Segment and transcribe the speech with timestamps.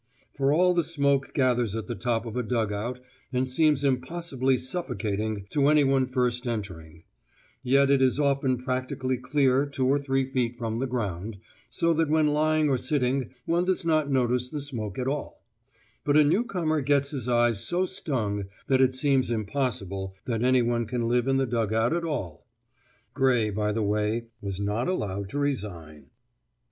[0.35, 2.99] For all the smoke gathers at the top of a dug out
[3.31, 7.03] and seems impossibly suffocating to anyone first entering;
[7.61, 11.37] yet it is often practically clear two or three feet from the ground,
[11.69, 15.43] so that when lying or sitting one does not notice the smoke at all;
[16.03, 20.87] but a new comer gets his eyes so stung that it seems impossible that anyone
[20.87, 22.47] can live in the dug out at all!
[23.13, 26.07] (Gray, by the way, was not allowed to resign.)"